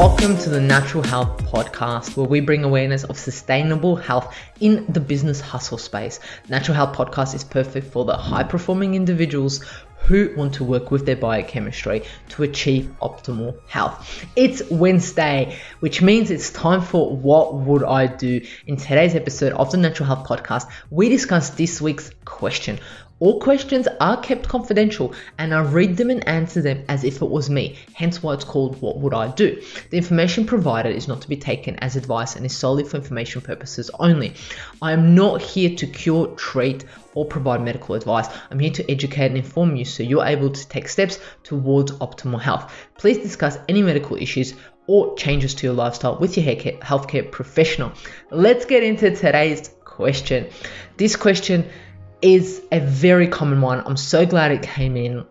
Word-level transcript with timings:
Welcome 0.00 0.38
to 0.38 0.48
the 0.48 0.62
Natural 0.62 1.02
Health 1.02 1.44
Podcast, 1.44 2.16
where 2.16 2.26
we 2.26 2.40
bring 2.40 2.64
awareness 2.64 3.04
of 3.04 3.18
sustainable 3.18 3.96
health 3.96 4.34
in 4.58 4.90
the 4.90 4.98
business 4.98 5.42
hustle 5.42 5.76
space. 5.76 6.20
Natural 6.48 6.74
Health 6.74 6.96
Podcast 6.96 7.34
is 7.34 7.44
perfect 7.44 7.92
for 7.92 8.06
the 8.06 8.16
high 8.16 8.44
performing 8.44 8.94
individuals 8.94 9.62
who 9.98 10.32
want 10.38 10.54
to 10.54 10.64
work 10.64 10.90
with 10.90 11.04
their 11.04 11.16
biochemistry 11.16 12.04
to 12.30 12.44
achieve 12.44 12.90
optimal 13.02 13.58
health. 13.68 14.24
It's 14.36 14.62
Wednesday, 14.70 15.58
which 15.80 16.00
means 16.00 16.30
it's 16.30 16.48
time 16.48 16.80
for 16.80 17.14
What 17.14 17.52
Would 17.52 17.84
I 17.84 18.06
Do? 18.06 18.40
In 18.66 18.78
today's 18.78 19.14
episode 19.14 19.52
of 19.52 19.70
the 19.70 19.76
Natural 19.76 20.06
Health 20.06 20.26
Podcast, 20.26 20.66
we 20.88 21.10
discuss 21.10 21.50
this 21.50 21.78
week's 21.78 22.10
question 22.24 22.78
all 23.20 23.38
questions 23.38 23.86
are 24.00 24.18
kept 24.20 24.48
confidential 24.48 25.14
and 25.38 25.54
I 25.54 25.60
read 25.60 25.98
them 25.98 26.08
and 26.08 26.26
answer 26.26 26.62
them 26.62 26.84
as 26.88 27.04
if 27.04 27.20
it 27.20 27.28
was 27.28 27.50
me, 27.50 27.78
hence 27.92 28.22
why 28.22 28.32
it's 28.32 28.44
called 28.44 28.80
What 28.80 28.98
Would 28.98 29.12
I 29.12 29.28
Do? 29.28 29.62
The 29.90 29.98
information 29.98 30.46
provided 30.46 30.96
is 30.96 31.06
not 31.06 31.20
to 31.20 31.28
be 31.28 31.36
taken 31.36 31.76
as 31.76 31.96
advice 31.96 32.34
and 32.34 32.46
is 32.46 32.56
solely 32.56 32.82
for 32.82 32.96
information 32.96 33.42
purposes 33.42 33.90
only. 33.98 34.32
I 34.80 34.92
am 34.92 35.14
not 35.14 35.42
here 35.42 35.76
to 35.76 35.86
cure, 35.86 36.28
treat, 36.28 36.86
or 37.14 37.26
provide 37.26 37.62
medical 37.62 37.94
advice. 37.94 38.26
I'm 38.50 38.58
here 38.58 38.72
to 38.72 38.90
educate 38.90 39.26
and 39.26 39.36
inform 39.36 39.76
you 39.76 39.84
so 39.84 40.02
you're 40.02 40.24
able 40.24 40.50
to 40.50 40.68
take 40.68 40.88
steps 40.88 41.18
towards 41.42 41.92
optimal 41.92 42.40
health. 42.40 42.74
Please 42.96 43.18
discuss 43.18 43.58
any 43.68 43.82
medical 43.82 44.16
issues 44.16 44.54
or 44.86 45.14
changes 45.16 45.54
to 45.56 45.66
your 45.66 45.74
lifestyle 45.74 46.18
with 46.18 46.38
your 46.38 46.46
healthcare 46.46 47.30
professional. 47.30 47.92
Let's 48.30 48.64
get 48.64 48.82
into 48.82 49.14
today's 49.14 49.68
question. 49.84 50.48
This 50.96 51.16
question 51.16 51.68
is 52.22 52.62
a 52.70 52.80
very 52.80 53.28
common 53.28 53.60
one. 53.60 53.82
I'm 53.86 53.96
so 53.96 54.26
glad 54.26 54.52
it 54.52 54.62
came 54.62 54.96
in. 54.96 55.24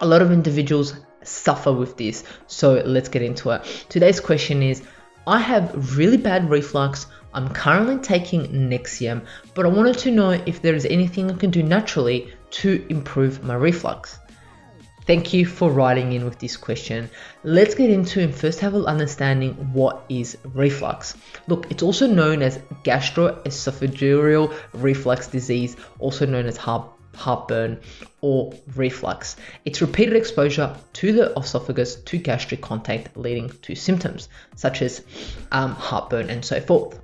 A 0.00 0.06
lot 0.06 0.22
of 0.22 0.32
individuals 0.32 0.94
suffer 1.22 1.72
with 1.72 1.96
this, 1.96 2.24
so 2.46 2.82
let's 2.84 3.08
get 3.08 3.22
into 3.22 3.50
it. 3.50 3.64
Today's 3.88 4.20
question 4.20 4.62
is 4.62 4.82
I 5.26 5.38
have 5.38 5.96
really 5.96 6.16
bad 6.16 6.50
reflux. 6.50 7.06
I'm 7.34 7.48
currently 7.48 7.98
taking 7.98 8.46
Nexium, 8.68 9.24
but 9.54 9.64
I 9.64 9.68
wanted 9.68 9.98
to 9.98 10.10
know 10.10 10.30
if 10.30 10.60
there 10.60 10.74
is 10.74 10.84
anything 10.86 11.30
I 11.30 11.34
can 11.34 11.50
do 11.50 11.62
naturally 11.62 12.32
to 12.50 12.84
improve 12.88 13.42
my 13.42 13.54
reflux. 13.54 14.18
Thank 15.04 15.32
you 15.32 15.46
for 15.46 15.70
writing 15.70 16.12
in 16.12 16.24
with 16.24 16.38
this 16.38 16.56
question. 16.56 17.10
Let's 17.42 17.74
get 17.74 17.90
into 17.90 18.20
and 18.20 18.32
first 18.32 18.60
have 18.60 18.74
an 18.74 18.86
understanding 18.86 19.54
what 19.72 20.04
is 20.08 20.38
reflux. 20.54 21.16
Look, 21.48 21.70
it's 21.70 21.82
also 21.82 22.06
known 22.06 22.40
as 22.40 22.58
gastroesophageal 22.84 24.54
reflux 24.74 25.26
disease, 25.26 25.76
also 25.98 26.24
known 26.24 26.46
as 26.46 26.56
heart 26.56 26.88
heartburn 27.14 27.78
or 28.20 28.54
reflux. 28.74 29.36
It's 29.64 29.82
repeated 29.82 30.16
exposure 30.16 30.76
to 30.94 31.12
the 31.12 31.38
esophagus 31.38 31.96
to 31.96 32.16
gastric 32.16 32.62
contact 32.62 33.16
leading 33.16 33.50
to 33.62 33.74
symptoms 33.74 34.28
such 34.54 34.82
as 34.82 35.02
um, 35.50 35.74
heartburn 35.74 36.30
and 36.30 36.44
so 36.44 36.60
forth. 36.60 37.01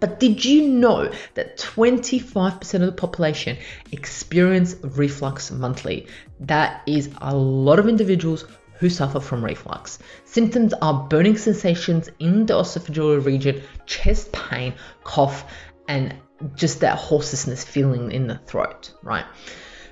But 0.00 0.20
did 0.20 0.44
you 0.44 0.68
know 0.68 1.12
that 1.34 1.58
25% 1.58 2.74
of 2.74 2.80
the 2.80 2.92
population 2.92 3.56
experience 3.92 4.76
reflux 4.82 5.50
monthly? 5.50 6.06
That 6.40 6.82
is 6.86 7.10
a 7.20 7.34
lot 7.34 7.78
of 7.78 7.88
individuals 7.88 8.44
who 8.78 8.90
suffer 8.90 9.20
from 9.20 9.44
reflux. 9.44 9.98
Symptoms 10.24 10.74
are 10.82 11.06
burning 11.08 11.36
sensations 11.36 12.10
in 12.18 12.46
the 12.46 12.54
esophageal 12.54 13.24
region, 13.24 13.62
chest 13.86 14.32
pain, 14.32 14.74
cough, 15.02 15.44
and 15.88 16.14
just 16.54 16.80
that 16.80 16.98
hoarseness 16.98 17.64
feeling 17.64 18.12
in 18.12 18.26
the 18.26 18.36
throat, 18.38 18.92
right? 19.02 19.24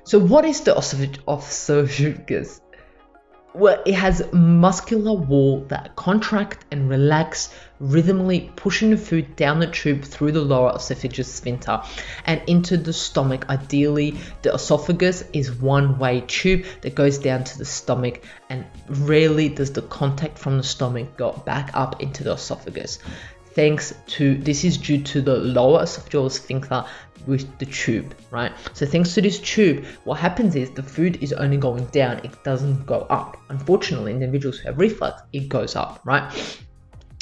So, 0.03 0.19
what 0.19 0.45
is 0.45 0.61
the 0.61 0.77
esophagus? 0.77 2.61
Well, 3.55 3.81
it 3.85 3.93
has 3.95 4.21
muscular 4.33 5.13
wall 5.13 5.61
that 5.69 5.95
contract 5.95 6.65
and 6.71 6.89
relax 6.89 7.53
rhythmically, 7.79 8.51
pushing 8.55 8.89
the 8.89 8.97
food 8.97 9.35
down 9.35 9.59
the 9.59 9.67
tube 9.67 10.03
through 10.03 10.33
the 10.33 10.41
lower 10.41 10.75
esophagus 10.75 11.33
sphincter 11.33 11.81
and 12.25 12.41
into 12.47 12.75
the 12.75 12.91
stomach. 12.91 13.49
Ideally, 13.49 14.17
the 14.41 14.53
esophagus 14.53 15.23
is 15.31 15.51
one-way 15.51 16.23
tube 16.27 16.65
that 16.81 16.95
goes 16.95 17.17
down 17.17 17.45
to 17.45 17.57
the 17.57 17.65
stomach, 17.65 18.23
and 18.49 18.65
rarely 18.89 19.49
does 19.49 19.71
the 19.71 19.83
contact 19.83 20.37
from 20.37 20.57
the 20.57 20.63
stomach 20.63 21.15
go 21.15 21.31
back 21.31 21.71
up 21.73 22.01
into 22.01 22.23
the 22.23 22.33
esophagus 22.33 22.99
thanks 23.55 23.95
to 24.05 24.37
this 24.39 24.65
is 24.65 24.77
due 24.77 25.01
to 25.01 25.21
the 25.21 25.37
lower 25.37 25.83
esophageal 25.83 26.29
sphincter 26.29 26.83
with 27.27 27.57
the 27.59 27.65
tube, 27.65 28.15
right? 28.31 28.51
So 28.73 28.85
thanks 28.85 29.13
to 29.15 29.21
this 29.21 29.39
tube, 29.39 29.85
what 30.03 30.19
happens 30.19 30.55
is 30.55 30.71
the 30.71 30.83
food 30.83 31.21
is 31.21 31.33
only 31.33 31.57
going 31.57 31.85
down, 31.87 32.19
it 32.23 32.43
doesn't 32.43 32.85
go 32.85 33.01
up. 33.09 33.37
Unfortunately, 33.49 34.11
individuals 34.11 34.59
who 34.59 34.67
have 34.67 34.77
reflux, 34.77 35.21
it 35.33 35.49
goes 35.49 35.75
up, 35.75 36.01
right? 36.05 36.31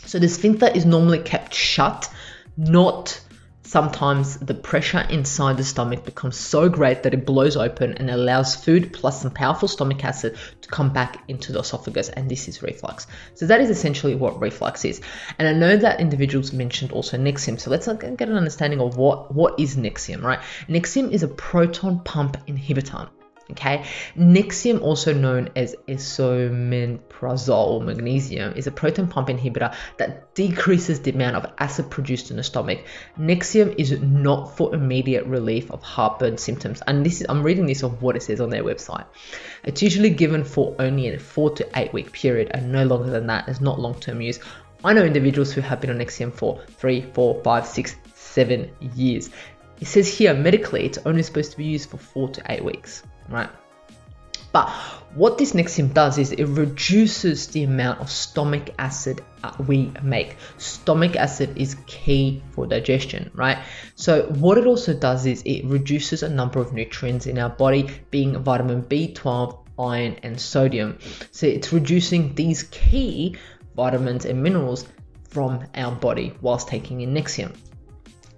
So 0.06 0.20
the 0.20 0.28
sphincter 0.30 0.68
is 0.68 0.86
normally 0.86 1.20
kept 1.20 1.54
shut, 1.54 2.10
not 2.58 3.20
Sometimes 3.66 4.38
the 4.38 4.54
pressure 4.54 5.06
inside 5.10 5.58
the 5.58 5.64
stomach 5.64 6.04
becomes 6.04 6.38
so 6.38 6.68
great 6.68 7.04
that 7.04 7.14
it 7.14 7.26
blows 7.26 7.56
open 7.56 7.94
and 7.94 8.10
allows 8.10 8.56
food 8.56 8.92
plus 8.92 9.22
some 9.22 9.32
powerful 9.32 9.68
stomach 9.68 10.04
acid 10.04 10.38
to 10.62 10.70
come 10.70 10.92
back 10.92 11.24
into 11.30 11.54
the 11.54 11.60
esophagus, 11.60 12.10
and 12.10 12.30
this 12.30 12.48
is 12.48 12.62
reflux. 12.62 13.08
So 13.36 13.48
that 13.48 13.62
is 13.62 13.70
essentially 13.70 14.16
what 14.16 14.40
reflux 14.40 14.84
is. 14.84 15.02
And 15.40 15.48
I 15.48 15.54
know 15.54 15.78
that 15.78 16.02
individuals 16.02 16.52
mentioned 16.52 16.92
also 16.92 17.18
Nexium, 17.18 17.60
so 17.60 17.72
let's 17.72 17.88
get 17.88 18.30
an 18.30 18.36
understanding 18.36 18.82
of 18.82 18.98
what 18.98 19.34
what 19.34 19.60
is 19.60 19.78
Nexium, 19.78 20.22
right? 20.22 20.40
Nexium 20.68 21.12
is 21.12 21.24
a 21.24 21.28
proton 21.30 22.02
pump 22.02 22.38
inhibitor. 22.46 23.10
Okay, 23.54 23.86
Nexium, 24.18 24.82
also 24.82 25.14
known 25.14 25.52
as 25.56 25.76
esomeprazole 25.88 27.86
magnesium, 27.86 28.54
is 28.54 28.66
a 28.66 28.72
proton 28.72 29.08
pump 29.08 29.28
inhibitor 29.28 29.76
that 29.98 30.34
decreases 30.34 31.02
the 31.02 31.12
amount 31.12 31.36
of 31.36 31.46
acid 31.60 31.92
produced 31.92 32.32
in 32.32 32.38
the 32.38 32.44
stomach. 32.44 32.84
Nexium 33.16 33.76
is 33.78 33.92
not 34.02 34.58
for 34.58 34.74
immediate 34.74 35.28
relief 35.28 35.70
of 35.70 35.84
heartburn 35.84 36.40
symptoms, 36.40 36.82
and 36.88 37.06
this 37.06 37.22
is 37.22 37.28
I'm 37.30 37.44
reading 37.44 37.68
this 37.68 37.84
of 37.84 38.02
what 38.02 38.16
it 38.16 38.24
says 38.24 38.42
on 38.42 38.50
their 38.50 38.64
website. 38.64 39.06
It's 39.64 39.84
usually 39.84 40.10
given 40.10 40.44
for 40.44 40.76
only 40.80 41.10
a 41.10 41.20
four 41.20 41.52
to 41.52 41.70
eight 41.76 41.94
week 41.94 42.12
period, 42.12 42.50
and 42.56 42.72
no 42.72 42.86
longer 42.86 43.12
than 43.12 43.28
that. 43.28 43.48
It's 43.48 43.62
not 43.62 43.80
long 43.80 44.00
term 44.00 44.20
use. 44.20 44.40
I 44.84 44.94
know 44.94 45.04
individuals 45.04 45.54
who 45.54 45.62
have 45.62 45.80
been 45.80 45.92
on 45.92 46.00
Nexium 46.00 46.34
for 46.34 46.60
three, 46.80 47.02
four, 47.14 47.40
five, 47.44 47.68
six, 47.68 47.96
seven 48.16 48.72
years. 48.96 49.30
It 49.80 49.86
says 49.86 50.08
here 50.08 50.34
medically 50.34 50.86
it's 50.86 50.98
only 51.06 51.22
supposed 51.22 51.52
to 51.52 51.58
be 51.58 51.66
used 51.66 51.92
for 51.92 51.98
four 51.98 52.30
to 52.30 52.42
eight 52.50 52.64
weeks 52.64 53.04
right? 53.30 53.50
But 54.54 54.70
what 55.16 55.40
this 55.40 55.54
Nexium 55.54 55.94
does 55.94 56.20
is 56.20 56.32
it 56.32 56.46
reduces 56.46 57.48
the 57.48 57.64
amount 57.64 58.02
of 58.02 58.12
stomach 58.12 58.70
acid 58.78 59.22
we 59.68 59.92
make. 60.04 60.38
Stomach 60.58 61.16
acid 61.16 61.58
is 61.58 61.76
key 61.88 62.44
for 62.52 62.68
digestion, 62.68 63.32
right? 63.34 63.58
So 63.96 64.28
what 64.28 64.60
it 64.60 64.68
also 64.68 64.94
does 64.94 65.26
is 65.26 65.42
it 65.44 65.66
reduces 65.66 66.22
a 66.22 66.30
number 66.30 66.60
of 66.60 66.72
nutrients 66.72 67.26
in 67.26 67.40
our 67.40 67.50
body, 67.50 67.90
being 68.12 68.44
vitamin 68.44 68.84
B12, 68.84 69.58
iron, 69.80 70.18
and 70.22 70.40
sodium. 70.40 71.00
So 71.32 71.48
it's 71.48 71.74
reducing 71.74 72.36
these 72.36 72.64
key 72.64 73.38
vitamins 73.76 74.26
and 74.26 74.44
minerals 74.44 74.86
from 75.30 75.66
our 75.74 75.92
body 75.92 76.36
whilst 76.42 76.68
taking 76.68 77.02
in 77.02 77.14
Nexium. 77.14 77.56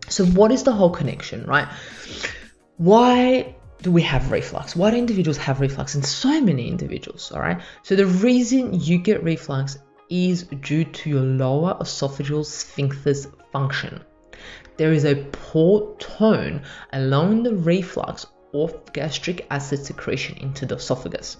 So 0.07 0.25
what 0.25 0.51
is 0.51 0.63
the 0.63 0.71
whole 0.71 0.91
connection, 0.91 1.45
right? 1.45 1.67
Why 2.77 3.54
do 3.81 3.91
we 3.91 4.01
have 4.01 4.31
reflux? 4.31 4.75
Why 4.75 4.91
do 4.91 4.97
individuals 4.97 5.37
have 5.37 5.59
reflux? 5.59 5.95
And 5.95 6.05
so 6.05 6.41
many 6.41 6.67
individuals, 6.67 7.31
all 7.31 7.41
right? 7.41 7.61
So 7.83 7.95
the 7.95 8.05
reason 8.05 8.79
you 8.79 8.97
get 8.97 9.23
reflux 9.23 9.77
is 10.09 10.43
due 10.43 10.85
to 10.85 11.09
your 11.09 11.21
lower 11.21 11.75
esophageal 11.79 12.45
sphincter's 12.45 13.27
function. 13.51 14.03
There 14.77 14.93
is 14.93 15.05
a 15.05 15.15
poor 15.31 15.95
tone 15.97 16.63
allowing 16.93 17.43
the 17.43 17.55
reflux 17.55 18.25
of 18.53 18.93
gastric 18.93 19.47
acid 19.49 19.85
secretion 19.85 20.37
into 20.37 20.65
the 20.65 20.75
esophagus. 20.75 21.37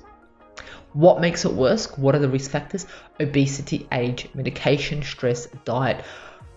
What 0.93 1.19
makes 1.19 1.43
it 1.43 1.53
worse? 1.53 1.97
What 1.97 2.15
are 2.15 2.19
the 2.19 2.29
risk 2.29 2.51
factors? 2.51 2.85
Obesity, 3.19 3.87
age, 3.91 4.29
medication, 4.33 5.03
stress, 5.03 5.47
diet, 5.65 6.05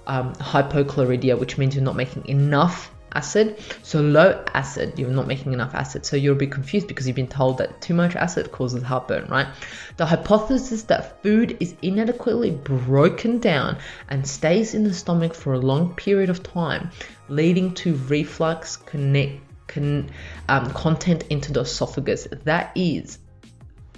um, 0.06 0.32
hypochlorhydria, 0.34 1.38
which 1.38 1.58
means 1.58 1.74
you're 1.74 1.84
not 1.84 1.96
making 1.96 2.26
enough 2.28 2.94
acid. 3.14 3.58
So 3.82 4.00
low 4.00 4.44
acid, 4.54 4.98
you're 4.98 5.10
not 5.10 5.26
making 5.26 5.52
enough 5.52 5.74
acid. 5.74 6.04
So 6.06 6.16
you'll 6.16 6.34
be 6.34 6.46
confused 6.46 6.88
because 6.88 7.06
you've 7.06 7.16
been 7.16 7.28
told 7.28 7.58
that 7.58 7.80
too 7.80 7.94
much 7.94 8.16
acid 8.16 8.52
causes 8.52 8.82
heartburn, 8.82 9.26
right? 9.28 9.48
The 9.96 10.06
hypothesis 10.06 10.82
that 10.84 11.22
food 11.22 11.56
is 11.60 11.74
inadequately 11.82 12.52
broken 12.52 13.38
down 13.38 13.78
and 14.08 14.26
stays 14.26 14.74
in 14.74 14.84
the 14.84 14.94
stomach 14.94 15.34
for 15.34 15.54
a 15.54 15.58
long 15.58 15.94
period 15.94 16.30
of 16.30 16.42
time, 16.42 16.90
leading 17.28 17.74
to 17.74 17.94
reflux 18.08 18.76
connect, 18.76 19.40
con, 19.66 20.10
um, 20.48 20.70
content 20.70 21.24
into 21.30 21.52
the 21.52 21.60
esophagus. 21.60 22.28
That 22.44 22.72
is 22.74 23.18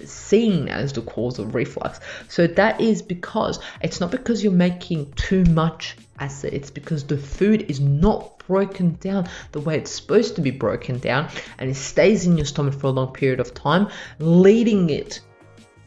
seen 0.09 0.67
as 0.67 0.93
the 0.93 1.01
cause 1.01 1.39
of 1.39 1.55
reflux. 1.55 1.99
So 2.27 2.47
that 2.47 2.81
is 2.81 3.01
because 3.01 3.59
it's 3.81 3.99
not 3.99 4.11
because 4.11 4.43
you're 4.43 4.53
making 4.53 5.13
too 5.13 5.43
much 5.45 5.95
acid, 6.19 6.53
it's 6.53 6.71
because 6.71 7.03
the 7.03 7.17
food 7.17 7.65
is 7.69 7.79
not 7.79 8.37
broken 8.47 8.95
down 8.99 9.27
the 9.51 9.59
way 9.59 9.77
it's 9.77 9.91
supposed 9.91 10.35
to 10.35 10.41
be 10.41 10.51
broken 10.51 10.99
down 10.99 11.29
and 11.57 11.69
it 11.69 11.75
stays 11.75 12.25
in 12.25 12.37
your 12.37 12.45
stomach 12.45 12.73
for 12.73 12.87
a 12.87 12.91
long 12.91 13.13
period 13.13 13.39
of 13.39 13.53
time, 13.53 13.87
leading 14.19 14.89
it 14.89 15.21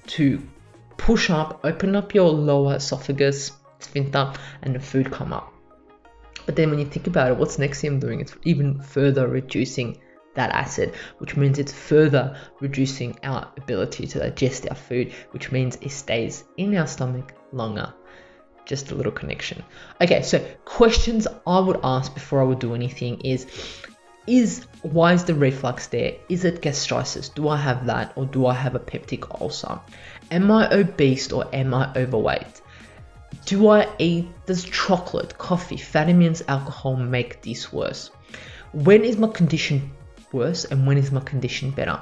to 0.07 0.41
push 0.97 1.31
up, 1.31 1.61
open 1.65 1.95
up 1.97 2.15
your 2.15 2.31
lower 2.31 2.77
esophagus, 2.77 3.53
sphincter, 3.79 4.33
and 4.63 4.75
the 4.75 4.81
food 4.81 5.11
come 5.11 5.33
up. 5.33 5.53
But 6.47 6.57
then 6.57 6.71
when 6.71 6.79
you 6.79 6.87
think 6.87 7.07
about 7.07 7.31
it, 7.31 7.37
what's 7.37 7.57
Nexium 7.57 8.01
doing? 8.01 8.21
It's 8.21 8.35
even 8.45 8.81
further 8.81 9.29
reducing 9.29 9.99
that 10.35 10.51
acid, 10.51 10.95
which 11.19 11.37
means 11.37 11.59
it's 11.59 11.73
further 11.73 12.37
reducing 12.61 13.19
our 13.23 13.49
ability 13.57 14.07
to 14.09 14.19
digest 14.19 14.69
our 14.69 14.77
food, 14.77 15.13
which 15.31 15.53
means 15.53 15.79
it 15.81 15.91
stays 15.91 16.45
in 16.57 16.77
our 16.77 16.87
stomach 16.87 17.33
longer. 17.53 17.93
Just 18.67 18.91
a 18.91 18.95
little 18.95 19.13
connection. 19.13 19.63
Okay, 20.01 20.23
so 20.23 20.45
questions 20.65 21.27
I 21.47 21.61
would 21.61 21.81
ask 21.85 22.15
before 22.15 22.41
I 22.41 22.45
would 22.45 22.61
do 22.61 22.75
anything 22.75 23.21
is 23.21 23.47
is 24.27 24.65
why 24.81 25.13
is 25.13 25.25
the 25.25 25.35
reflux 25.35 25.89
there? 25.89 26.15
Is 26.31 26.47
it 26.47 26.63
gastritis? 26.63 27.29
Do 27.29 27.49
I 27.49 27.57
have 27.59 27.85
that 27.87 28.13
or 28.17 28.25
do 28.25 28.47
I 28.47 28.55
have 28.55 28.75
a 28.75 28.79
peptic 28.79 29.41
ulcer? 29.41 29.79
Am 30.31 30.51
I 30.51 30.73
obese 30.73 31.31
or 31.31 31.47
am 31.55 31.75
I 31.75 31.93
overweight? 31.95 32.63
Do 33.45 33.69
I 33.69 33.87
eat 33.99 34.29
does 34.47 34.65
chocolate, 34.65 35.37
coffee, 35.37 35.77
fatty 35.77 36.15
meals, 36.15 36.43
alcohol 36.49 36.97
make 36.97 37.43
this 37.43 37.71
worse? 37.71 38.11
When 38.73 39.05
is 39.05 39.19
my 39.19 39.29
condition 39.29 39.93
worse 40.35 40.67
and 40.67 40.87
when 40.87 40.99
is 40.99 41.11
my 41.11 41.21
condition 41.21 41.71
better? 41.71 42.01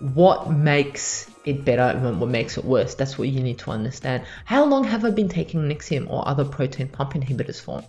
What 0.00 0.50
makes 0.50 1.30
it 1.44 1.64
better 1.64 1.96
and 1.96 2.20
what 2.20 2.30
makes 2.30 2.58
it 2.58 2.64
worse? 2.64 2.94
That's 2.94 3.16
what 3.18 3.28
you 3.28 3.40
need 3.40 3.58
to 3.60 3.70
understand. 3.70 4.24
How 4.44 4.64
long 4.64 4.82
have 4.84 5.04
I 5.04 5.10
been 5.10 5.28
taking 5.28 5.60
Nexium 5.60 6.10
or 6.10 6.26
other 6.26 6.44
proton 6.44 6.88
pump 6.88 7.12
inhibitors 7.12 7.60
for? 7.60 7.84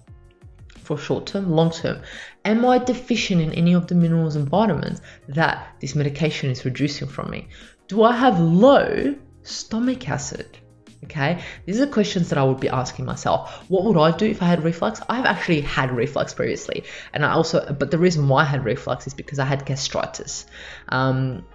For 0.83 0.97
short 0.97 1.25
term, 1.25 1.50
long 1.50 1.71
term. 1.71 2.01
Am 2.44 2.63
I 2.65 2.77
deficient 2.77 3.42
in 3.42 3.51
any 3.53 3.74
of 3.74 3.88
the 3.88 3.95
minerals 3.95 4.36
and 4.36 4.47
vitamins 4.47 5.01
that 5.30 5.75
this 5.80 5.95
medication 5.95 6.51
is 6.51 6.63
reducing 6.63 7.07
from 7.07 7.31
me? 7.31 7.47
Do 7.88 8.03
I 8.03 8.15
have 8.15 8.39
low 8.39 9.15
stomach 9.42 10.07
acid? 10.07 10.59
Okay, 11.03 11.44
these 11.65 11.80
are 11.80 11.86
questions 11.86 12.30
that 12.30 12.39
I 12.39 12.44
would 12.44 12.59
be 12.59 12.69
asking 12.69 13.06
myself. 13.06 13.63
What 13.69 13.83
would 13.83 13.97
I 13.97 14.15
do 14.15 14.25
if 14.25 14.42
I 14.42 14.45
had 14.45 14.63
reflux? 14.63 15.01
I've 15.07 15.25
actually 15.25 15.62
had 15.62 15.92
reflux 15.92 16.33
previously, 16.33 16.83
and 17.13 17.24
I 17.24 17.31
also, 17.31 17.74
but 17.74 17.92
the 17.92 17.97
reason 17.97 18.27
why 18.27 18.42
I 18.42 18.45
had 18.45 18.65
reflux 18.65 19.06
is 19.06 19.13
because 19.13 19.38
I 19.38 19.45
had 19.45 19.65
gastritis, 19.65 20.47
um, 20.89 21.45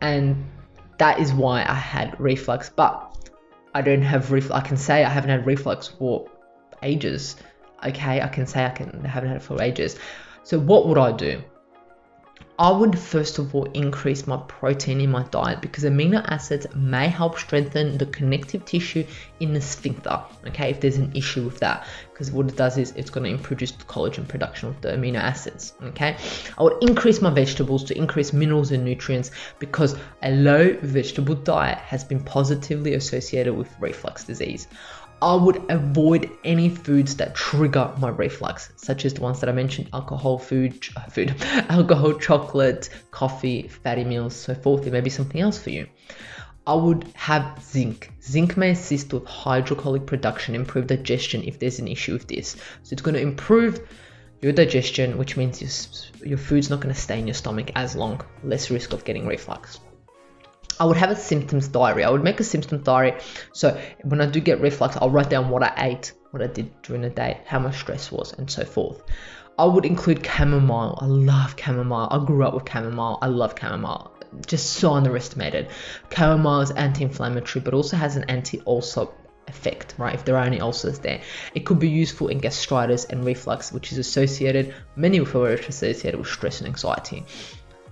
and 0.00 0.44
that 0.98 1.18
is 1.18 1.32
why 1.32 1.62
I 1.62 1.74
had 1.74 2.18
reflux. 2.20 2.70
But 2.70 3.16
I 3.74 3.82
don't 3.82 4.02
have 4.02 4.30
reflux. 4.30 4.64
I 4.64 4.66
can 4.66 4.76
say 4.76 5.02
I 5.02 5.08
haven't 5.08 5.30
had 5.30 5.46
reflux 5.46 5.88
for 5.88 6.30
ages. 6.82 7.36
Okay, 7.84 8.20
I 8.20 8.28
can 8.28 8.46
say 8.46 8.64
I 8.64 8.70
can 8.70 9.00
I 9.04 9.08
haven't 9.08 9.30
had 9.30 9.38
it 9.38 9.42
for 9.42 9.60
ages. 9.60 9.98
So 10.44 10.58
what 10.58 10.86
would 10.86 10.98
I 10.98 11.10
do? 11.10 11.42
I 12.56 12.70
would 12.70 12.96
first 12.96 13.38
of 13.38 13.52
all 13.52 13.64
increase 13.74 14.28
my 14.28 14.36
protein 14.36 15.00
in 15.00 15.10
my 15.10 15.24
diet 15.24 15.60
because 15.60 15.82
amino 15.82 16.24
acids 16.28 16.68
may 16.72 17.08
help 17.08 17.36
strengthen 17.36 17.98
the 17.98 18.06
connective 18.06 18.64
tissue 18.64 19.04
in 19.40 19.52
the 19.52 19.60
sphincter. 19.60 20.22
Okay, 20.46 20.70
if 20.70 20.80
there's 20.80 20.96
an 20.96 21.10
issue 21.16 21.44
with 21.44 21.58
that, 21.58 21.84
because 22.12 22.30
what 22.30 22.48
it 22.48 22.56
does 22.56 22.78
is 22.78 22.92
it's 22.92 23.10
going 23.10 23.24
to 23.24 23.30
improve 23.30 23.58
the 23.58 23.66
collagen 23.88 24.28
production 24.28 24.68
of 24.68 24.80
the 24.82 24.90
amino 24.90 25.18
acids. 25.18 25.74
Okay, 25.82 26.16
I 26.56 26.62
would 26.62 26.80
increase 26.80 27.20
my 27.20 27.30
vegetables 27.30 27.82
to 27.84 27.98
increase 27.98 28.32
minerals 28.32 28.70
and 28.70 28.84
nutrients 28.84 29.32
because 29.58 29.96
a 30.22 30.30
low 30.30 30.76
vegetable 30.80 31.34
diet 31.34 31.78
has 31.78 32.04
been 32.04 32.22
positively 32.22 32.94
associated 32.94 33.54
with 33.54 33.74
reflux 33.80 34.22
disease. 34.22 34.68
I 35.24 35.34
would 35.36 35.64
avoid 35.70 36.30
any 36.44 36.68
foods 36.68 37.16
that 37.16 37.34
trigger 37.34 37.90
my 37.96 38.10
reflux, 38.10 38.70
such 38.76 39.06
as 39.06 39.14
the 39.14 39.22
ones 39.22 39.40
that 39.40 39.48
I 39.48 39.52
mentioned 39.52 39.88
alcohol, 39.94 40.36
food, 40.36 40.84
food, 41.08 41.34
alcohol, 41.70 42.18
chocolate, 42.18 42.90
coffee, 43.10 43.68
fatty 43.68 44.04
meals, 44.04 44.36
so 44.36 44.54
forth. 44.54 44.82
There 44.82 44.92
may 44.92 45.00
be 45.00 45.08
something 45.08 45.40
else 45.40 45.56
for 45.56 45.70
you. 45.70 45.86
I 46.66 46.74
would 46.74 47.10
have 47.14 47.58
zinc. 47.64 48.12
Zinc 48.22 48.58
may 48.58 48.72
assist 48.72 49.14
with 49.14 49.24
hydrocolloid 49.24 50.04
production, 50.04 50.54
improve 50.54 50.88
digestion 50.88 51.42
if 51.44 51.58
there's 51.58 51.78
an 51.78 51.88
issue 51.88 52.12
with 52.12 52.28
this. 52.28 52.50
So 52.82 52.92
it's 52.92 53.00
going 53.00 53.14
to 53.14 53.22
improve 53.22 53.80
your 54.42 54.52
digestion, 54.52 55.16
which 55.16 55.38
means 55.38 55.62
your, 55.62 56.28
your 56.28 56.38
food's 56.38 56.68
not 56.68 56.80
going 56.80 56.94
to 56.94 57.00
stay 57.00 57.18
in 57.18 57.26
your 57.26 57.32
stomach 57.32 57.70
as 57.74 57.96
long, 57.96 58.20
less 58.42 58.70
risk 58.70 58.92
of 58.92 59.06
getting 59.06 59.26
reflux. 59.26 59.80
I 60.80 60.84
would 60.84 60.96
have 60.96 61.10
a 61.10 61.16
symptoms 61.16 61.68
diary. 61.68 62.04
I 62.04 62.10
would 62.10 62.24
make 62.24 62.40
a 62.40 62.44
symptom 62.44 62.82
diary. 62.82 63.14
So 63.52 63.80
when 64.02 64.20
I 64.20 64.26
do 64.26 64.40
get 64.40 64.60
reflux, 64.60 64.96
I'll 64.96 65.10
write 65.10 65.30
down 65.30 65.50
what 65.50 65.62
I 65.62 65.72
ate, 65.76 66.12
what 66.30 66.42
I 66.42 66.48
did 66.48 66.70
during 66.82 67.02
the 67.02 67.10
day, 67.10 67.40
how 67.46 67.58
my 67.60 67.70
stress 67.70 68.10
was, 68.10 68.32
and 68.32 68.50
so 68.50 68.64
forth. 68.64 69.02
I 69.56 69.66
would 69.66 69.84
include 69.84 70.26
chamomile. 70.26 70.98
I 71.00 71.06
love 71.06 71.54
chamomile. 71.58 72.08
I 72.10 72.24
grew 72.24 72.44
up 72.44 72.54
with 72.54 72.68
chamomile. 72.68 73.18
I 73.22 73.26
love 73.26 73.54
chamomile. 73.58 74.12
Just 74.46 74.72
so 74.72 74.92
underestimated. 74.94 75.68
Chamomile 76.10 76.62
is 76.62 76.70
anti-inflammatory, 76.72 77.62
but 77.62 77.72
also 77.72 77.96
has 77.96 78.16
an 78.16 78.24
anti-ulcer 78.24 79.06
effect, 79.46 79.94
right? 79.96 80.14
If 80.14 80.24
there 80.24 80.36
are 80.36 80.44
any 80.44 80.60
ulcers 80.60 80.98
there, 80.98 81.20
it 81.54 81.64
could 81.66 81.78
be 81.78 81.88
useful 81.88 82.28
in 82.28 82.38
gastritis 82.38 83.04
and 83.04 83.24
reflux, 83.24 83.70
which 83.70 83.92
is 83.92 83.98
associated, 83.98 84.74
many 84.96 85.18
of 85.18 85.36
are 85.36 85.52
associated 85.52 86.18
with 86.18 86.28
stress 86.28 86.60
and 86.60 86.68
anxiety 86.68 87.24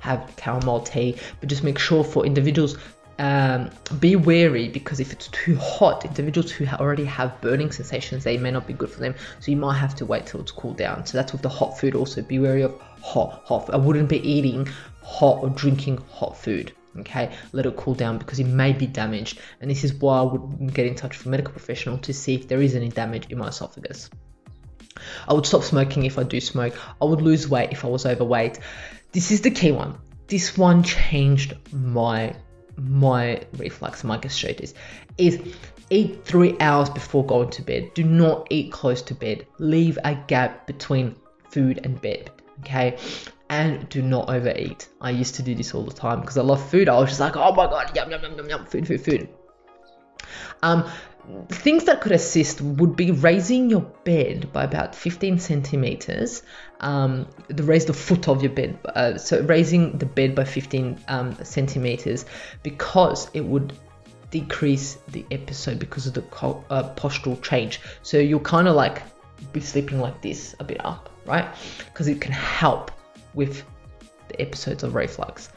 have 0.03 0.33
chamomile 0.43 0.81
tea, 0.81 1.17
but 1.41 1.49
just 1.49 1.65
make 1.65 1.79
sure 1.79 2.05
for 2.05 2.27
individuals 2.27 2.77
um, 3.19 3.71
be 4.01 4.17
wary 4.17 4.69
because 4.69 4.99
if 4.99 5.13
it's 5.13 5.29
too 5.29 5.57
hot, 5.57 6.05
individuals 6.05 6.51
who 6.51 6.67
already 6.67 7.05
have 7.05 7.41
burning 7.41 7.71
sensations, 7.71 8.25
they 8.25 8.37
may 8.37 8.51
not 8.51 8.67
be 8.67 8.73
good 8.73 8.91
for 8.91 9.01
them. 9.01 9.15
So 9.39 9.53
you 9.53 9.57
might 9.57 9.79
have 9.79 9.95
to 9.97 10.07
wait 10.07 10.27
till 10.27 10.41
it's 10.41 10.51
cooled 10.51 10.77
down. 10.77 11.07
So 11.07 11.19
that's 11.19 11.33
with 11.33 11.43
the 11.43 11.49
hot 11.49 11.79
food. 11.79 11.95
Also, 11.95 12.21
be 12.23 12.41
wary 12.41 12.63
of 12.63 12.81
hot, 13.01 13.43
hot. 13.45 13.73
I 13.73 13.77
wouldn't 13.77 14.09
be 14.09 14.19
eating 14.29 14.69
hot 15.03 15.39
or 15.43 15.51
drinking 15.51 15.99
hot 16.11 16.37
food. 16.37 16.73
Okay, 16.99 17.33
let 17.53 17.65
it 17.65 17.77
cool 17.77 17.95
down 17.95 18.19
because 18.19 18.39
it 18.39 18.47
may 18.47 18.73
be 18.73 18.87
damaged. 18.87 19.39
And 19.61 19.71
this 19.71 19.85
is 19.85 19.95
why 19.95 20.19
I 20.19 20.23
would 20.23 20.75
get 20.75 20.87
in 20.87 20.95
touch 20.95 21.17
with 21.17 21.27
a 21.27 21.31
medical 21.31 21.53
professional 21.53 21.99
to 21.99 22.13
see 22.13 22.35
if 22.35 22.49
there 22.49 22.61
is 22.61 22.75
any 22.75 22.89
damage 22.89 23.29
in 23.31 23.39
my 23.39 23.49
esophagus. 23.49 24.11
I 25.27 25.33
would 25.33 25.47
stop 25.47 25.63
smoking 25.63 26.05
if 26.05 26.19
I 26.19 26.23
do 26.25 26.41
smoke. 26.41 26.77
I 27.01 27.05
would 27.05 27.23
lose 27.23 27.49
weight 27.49 27.71
if 27.73 27.85
I 27.85 27.89
was 27.89 28.05
overweight. 28.05 28.59
This 29.13 29.31
is 29.31 29.43
the 29.43 29.51
key 29.51 29.73
one. 29.73 29.99
This 30.27 30.57
one 30.57 30.83
changed 30.83 31.55
my 31.73 32.35
my 32.77 33.43
reflux, 33.59 34.03
my 34.03 34.17
gastritis. 34.17 34.75
Is 35.19 35.39
eat 35.91 36.25
three 36.25 36.57
hours 36.59 36.89
before 36.89 37.25
going 37.27 37.51
to 37.51 37.63
bed. 37.63 37.93
Do 37.95 38.05
not 38.05 38.47
eat 38.51 38.73
close 38.73 39.03
to 39.03 39.15
bed. 39.15 39.47
Leave 39.59 39.99
a 40.05 40.15
gap 40.15 40.67
between 40.67 41.15
food 41.51 41.81
and 41.85 42.01
bed. 42.01 42.31
Okay, 42.61 42.97
and 43.51 43.87
do 43.91 44.01
not 44.01 44.31
overeat. 44.31 44.89
I 45.01 45.11
used 45.11 45.35
to 45.35 45.43
do 45.43 45.55
this 45.55 45.75
all 45.75 45.85
the 45.85 45.93
time 45.93 46.21
because 46.21 46.39
I 46.39 46.43
love 46.43 46.67
food. 46.71 46.89
I 46.89 46.99
was 46.99 47.11
just 47.11 47.21
like, 47.21 47.37
oh 47.37 47.53
my 47.53 47.67
god, 47.67 47.95
yum 47.95 48.11
yum 48.11 48.23
yum 48.23 48.37
yum 48.37 48.49
yum, 48.49 48.65
food, 48.65 48.87
food, 48.87 49.05
food. 49.05 49.29
Um, 50.63 50.89
things 51.49 51.85
that 51.85 52.01
could 52.01 52.13
assist 52.13 52.61
would 52.61 52.97
be 52.97 53.11
raising 53.11 53.71
your 53.71 53.81
bed 53.81 54.53
by 54.53 54.65
about 54.65 54.95
15 54.95 55.39
centimeters 55.39 56.43
um, 56.81 57.27
the 57.49 57.63
raise 57.63 57.85
the 57.85 57.93
foot 57.93 58.29
of 58.29 58.43
your 58.43 58.53
bed 58.53 58.79
uh, 58.95 59.17
so 59.17 59.41
raising 59.43 59.99
the 59.99 60.07
bed 60.07 60.35
by 60.35 60.45
15 60.45 60.99
um, 61.09 61.35
centimeters 61.45 62.25
because 62.63 63.31
it 63.35 63.45
would 63.45 63.73
decrease 64.31 64.99
the 65.09 65.25
episode 65.31 65.79
because 65.79 66.07
of 66.07 66.15
the 66.15 66.23
uh, 66.23 66.95
postural 66.95 67.41
change. 67.43 67.81
So 68.03 68.17
you'll 68.17 68.41
kind 68.41 68.67
of 68.67 68.75
like 68.75 69.03
be 69.53 69.61
sleeping 69.61 70.01
like 70.01 70.23
this 70.23 70.57
a 70.59 70.65
bit 70.65 70.83
up 70.85 71.13
right? 71.27 71.55
Because 71.87 72.09
it 72.09 72.21
can 72.21 72.33
help 72.33 72.91
with 73.35 73.65
the 74.29 74.41
episodes 74.41 74.83
of 74.83 74.95
reflux 74.95 75.51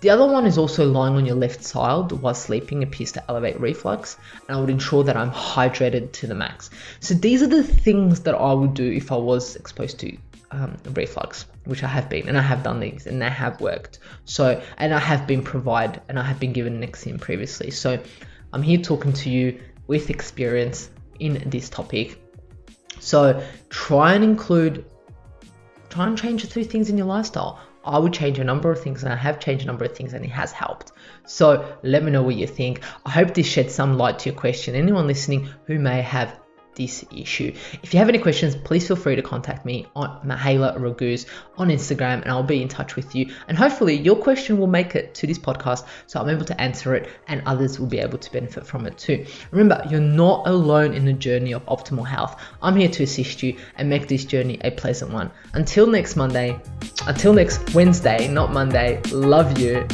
the 0.00 0.10
other 0.10 0.26
one 0.26 0.46
is 0.46 0.56
also 0.56 0.90
lying 0.90 1.16
on 1.16 1.26
your 1.26 1.36
left 1.36 1.62
side 1.62 2.12
while 2.12 2.34
sleeping 2.34 2.82
appears 2.82 3.12
to 3.12 3.30
elevate 3.30 3.60
reflux, 3.60 4.16
and 4.48 4.56
I 4.56 4.60
would 4.60 4.70
ensure 4.70 5.04
that 5.04 5.16
I'm 5.16 5.30
hydrated 5.30 6.12
to 6.12 6.26
the 6.26 6.34
max. 6.34 6.70
So 7.00 7.14
these 7.14 7.42
are 7.42 7.46
the 7.46 7.62
things 7.62 8.20
that 8.20 8.34
I 8.34 8.52
would 8.52 8.74
do 8.74 8.90
if 8.90 9.12
I 9.12 9.16
was 9.16 9.56
exposed 9.56 9.98
to 10.00 10.16
um, 10.52 10.76
reflux, 10.94 11.46
which 11.64 11.82
I 11.82 11.88
have 11.88 12.08
been, 12.08 12.28
and 12.28 12.38
I 12.38 12.42
have 12.42 12.62
done 12.62 12.80
these, 12.80 13.06
and 13.06 13.20
they 13.20 13.28
have 13.28 13.60
worked. 13.60 13.98
So, 14.24 14.62
and 14.78 14.94
I 14.94 14.98
have 14.98 15.26
been 15.26 15.42
provided, 15.42 16.02
and 16.08 16.18
I 16.18 16.22
have 16.22 16.40
been 16.40 16.52
given 16.52 16.80
Nexium 16.80 17.20
previously. 17.20 17.70
So, 17.70 18.02
I'm 18.52 18.62
here 18.62 18.78
talking 18.78 19.12
to 19.12 19.30
you 19.30 19.60
with 19.86 20.10
experience 20.10 20.90
in 21.18 21.42
this 21.50 21.68
topic. 21.68 22.20
So, 22.98 23.42
try 23.68 24.14
and 24.14 24.24
include, 24.24 24.84
try 25.88 26.06
and 26.06 26.16
change 26.18 26.42
a 26.42 26.46
few 26.46 26.64
things 26.64 26.90
in 26.90 26.98
your 26.98 27.06
lifestyle. 27.06 27.60
I 27.84 27.98
would 27.98 28.12
change 28.12 28.38
a 28.38 28.44
number 28.44 28.70
of 28.70 28.80
things 28.80 29.02
and 29.02 29.12
I 29.12 29.16
have 29.16 29.40
changed 29.40 29.64
a 29.64 29.66
number 29.66 29.84
of 29.84 29.96
things 29.96 30.12
and 30.12 30.24
it 30.24 30.30
has 30.30 30.52
helped. 30.52 30.92
So 31.26 31.78
let 31.82 32.02
me 32.02 32.10
know 32.10 32.22
what 32.22 32.34
you 32.34 32.46
think. 32.46 32.82
I 33.06 33.10
hope 33.10 33.34
this 33.34 33.46
shed 33.46 33.70
some 33.70 33.96
light 33.96 34.18
to 34.20 34.30
your 34.30 34.38
question. 34.38 34.74
Anyone 34.74 35.06
listening 35.06 35.48
who 35.66 35.78
may 35.78 36.02
have 36.02 36.39
this 36.74 37.04
issue. 37.14 37.52
If 37.82 37.92
you 37.92 37.98
have 37.98 38.08
any 38.08 38.18
questions, 38.18 38.56
please 38.56 38.86
feel 38.86 38.96
free 38.96 39.16
to 39.16 39.22
contact 39.22 39.64
me 39.64 39.86
on 39.94 40.20
Mihaela 40.26 40.78
Raguz 40.78 41.26
on 41.56 41.68
Instagram 41.68 42.22
and 42.22 42.30
I'll 42.30 42.42
be 42.42 42.62
in 42.62 42.68
touch 42.68 42.96
with 42.96 43.14
you. 43.14 43.32
And 43.48 43.56
hopefully 43.56 43.96
your 43.96 44.16
question 44.16 44.58
will 44.58 44.66
make 44.66 44.94
it 44.94 45.14
to 45.16 45.26
this 45.26 45.38
podcast 45.38 45.86
so 46.06 46.20
I'm 46.20 46.28
able 46.28 46.44
to 46.46 46.60
answer 46.60 46.94
it 46.94 47.08
and 47.28 47.42
others 47.46 47.78
will 47.78 47.86
be 47.86 47.98
able 47.98 48.18
to 48.18 48.32
benefit 48.32 48.66
from 48.66 48.86
it 48.86 48.98
too. 48.98 49.26
Remember, 49.50 49.82
you're 49.90 50.00
not 50.00 50.46
alone 50.46 50.94
in 50.94 51.04
the 51.04 51.12
journey 51.12 51.52
of 51.52 51.64
optimal 51.66 52.06
health. 52.06 52.40
I'm 52.62 52.76
here 52.76 52.88
to 52.88 53.02
assist 53.02 53.42
you 53.42 53.56
and 53.76 53.88
make 53.88 54.08
this 54.08 54.24
journey 54.24 54.58
a 54.62 54.70
pleasant 54.70 55.12
one. 55.12 55.30
Until 55.54 55.86
next 55.86 56.16
Monday, 56.16 56.60
until 57.06 57.32
next 57.32 57.74
Wednesday, 57.74 58.28
not 58.28 58.52
Monday, 58.52 59.00
love 59.10 59.58
you. 59.58 59.86